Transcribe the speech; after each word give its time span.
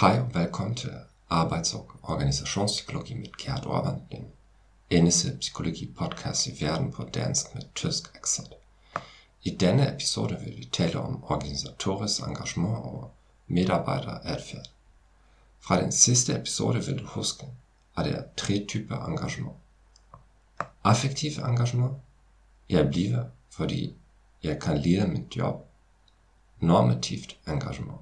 Hej 0.00 0.20
og 0.20 0.34
velkommen 0.34 0.74
til 0.74 0.90
Arbejds- 1.30 1.74
og 1.74 1.90
Organisationspsykologi 2.02 3.14
med 3.14 3.26
Gerd 3.38 3.66
Orban, 3.66 4.02
den 4.12 4.24
eneste 4.90 5.36
psykologi-podcast 5.40 6.46
i 6.46 6.64
verden 6.64 6.92
på 6.92 7.04
dansk 7.04 7.54
med 7.54 7.62
tysk 7.74 8.16
accent. 8.16 8.48
I 9.42 9.56
denne 9.56 9.94
episode 9.94 10.38
vil 10.44 10.56
vi 10.56 10.64
tale 10.72 11.00
om 11.00 11.24
organisatorisk 11.24 12.20
engagement 12.20 12.76
og 12.76 13.10
medarbejderadfærd. 13.46 14.66
Fra 15.60 15.82
den 15.82 15.92
sidste 15.92 16.36
episode 16.36 16.84
vil 16.84 16.98
du 16.98 17.06
huske, 17.06 17.46
at 17.96 18.04
der 18.04 18.16
er 18.16 18.24
tre 18.36 18.66
engagement. 19.08 19.56
Affektiv 20.84 21.30
engagement. 21.38 21.96
Jeg 22.68 22.88
bliver, 22.88 23.24
fordi 23.50 23.96
jeg 24.42 24.60
kan 24.60 24.78
lide 24.78 25.06
mit 25.06 25.36
job. 25.36 25.66
Normativt 26.60 27.36
engagement. 27.48 28.00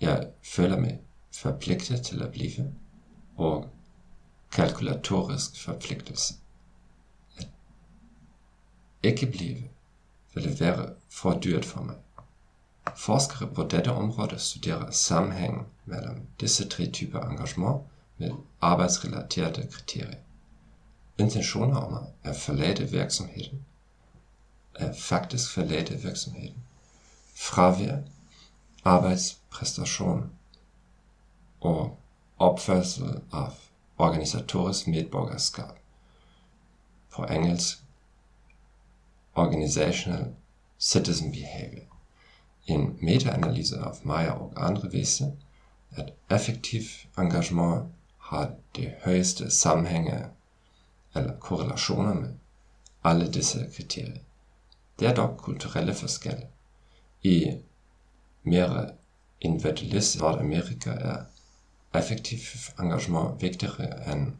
Jeg 0.00 0.28
føler 0.42 0.78
mig 0.78 1.00
forpligtet 1.32 2.02
til 2.02 2.22
at 2.22 2.32
blive, 2.32 2.74
og 3.36 3.70
kalkulatorisk 4.52 5.64
forpligtelse. 5.64 6.34
At 7.38 7.48
ikke 9.02 9.26
blive 9.26 9.62
ville 10.34 10.60
være 10.60 10.92
for 11.10 11.38
dyrt 11.38 11.64
for 11.64 11.82
mig. 11.82 11.96
Forskere 12.96 13.54
på 13.54 13.62
dette 13.62 13.92
område 13.92 14.38
studerer 14.38 14.90
sammenhængen 14.90 15.66
mellem 15.84 16.26
disse 16.40 16.68
tre 16.68 16.90
typer 16.90 17.20
engagement 17.20 17.82
med 18.18 18.30
arbejdsrelaterede 18.60 19.68
kriterier. 19.72 20.18
Intentioner 21.18 21.76
om 21.76 22.06
at 22.22 22.36
forlade 22.36 22.90
virksomheden, 22.90 23.64
at 24.74 24.96
faktisk 24.96 25.50
forlade 25.50 25.94
virksomheden, 26.02 26.56
fravær, 27.34 27.96
arbejdspræstation 28.86 30.30
og 31.60 31.98
opførsel 32.38 33.20
af 33.32 33.48
organisatorisk 33.98 34.86
medborgerskab. 34.86 35.70
På 37.10 37.24
engelsk 37.24 37.78
Organizational 39.34 40.34
Citizen 40.80 41.32
Behavior. 41.32 41.84
En 42.66 42.98
metaanalyse 43.02 43.76
af 43.76 43.90
mig 44.02 44.32
og 44.32 44.52
andre 44.56 44.90
viste, 44.90 45.32
at 45.90 46.12
effektiv 46.30 46.82
engagement 47.18 47.92
har 48.18 48.52
de 48.76 48.94
højeste 49.04 49.50
sammenhænge 49.50 50.26
eller 51.14 51.36
korrelationer 51.36 52.14
med 52.14 52.34
alle 53.04 53.32
disse 53.32 53.70
kriterier. 53.76 54.18
Der 55.00 55.08
er 55.10 55.14
dog 55.14 55.36
kulturelle 55.36 55.94
forskelle. 55.94 56.46
I 57.22 57.56
mere 58.46 58.90
individualistisk 59.40 60.22
Nordamerika 60.22 60.90
er 60.90 61.24
effektiv 61.94 62.38
engagement 62.80 63.42
vigtigere 63.42 64.12
end 64.12 64.32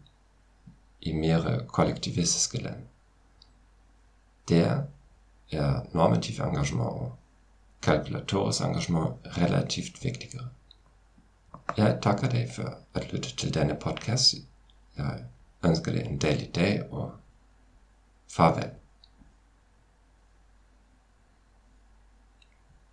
i 1.00 1.12
mere 1.12 1.64
kollektivistiske 1.66 2.58
lande. 2.58 2.84
Der 4.48 4.82
er 5.52 5.80
normativ 5.92 6.44
engagement 6.44 6.90
og 6.90 7.16
kalkulatorisk 7.82 8.60
engagement 8.60 9.14
relativt 9.24 10.04
vigtigere. 10.04 10.48
Jeg 11.76 11.98
takker 12.02 12.28
dig 12.28 12.48
for 12.54 12.78
at 12.94 13.12
lytte 13.12 13.36
til 13.36 13.54
denne 13.54 13.76
podcast. 13.80 14.34
Jeg 14.96 15.24
ønsker 15.64 15.92
dig 15.92 16.06
en 16.06 16.18
dejlig 16.18 16.54
dag 16.54 16.92
og. 16.92 17.12